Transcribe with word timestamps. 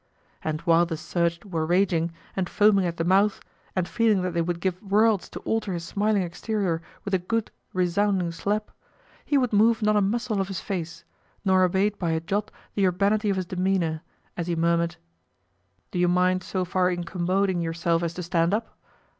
And 0.43 0.61
while 0.61 0.87
the 0.87 0.97
searched 0.97 1.45
were 1.45 1.63
raging, 1.63 2.11
and 2.35 2.49
foaming 2.49 2.87
at 2.87 2.97
the 2.97 3.03
mouth, 3.03 3.39
and 3.75 3.87
feeling 3.87 4.23
that 4.23 4.33
they 4.33 4.41
would 4.41 4.59
give 4.59 4.81
worlds 4.81 5.29
to 5.29 5.39
alter 5.41 5.73
his 5.73 5.83
smiling 5.83 6.23
exterior 6.23 6.81
with 7.05 7.13
a 7.13 7.19
good, 7.19 7.51
resounding 7.71 8.31
slap, 8.31 8.71
he 9.23 9.37
would 9.37 9.53
move 9.53 9.83
not 9.83 9.95
a 9.95 10.01
muscle 10.01 10.41
of 10.41 10.47
his 10.47 10.59
face, 10.59 11.03
nor 11.45 11.63
abate 11.63 11.99
by 11.99 12.09
a 12.13 12.19
jot 12.19 12.49
the 12.73 12.87
urbanity 12.87 13.29
of 13.29 13.35
his 13.35 13.45
demeanour, 13.45 14.01
as 14.35 14.47
he 14.47 14.55
murmured, 14.55 14.95
"Do 15.91 15.99
you 15.99 16.07
mind 16.07 16.41
so 16.41 16.65
far 16.65 16.89
incommoding 16.89 17.61
yourself 17.61 18.01
as 18.01 18.15
to 18.15 18.23
stand 18.23 18.55
up?" 18.55 18.75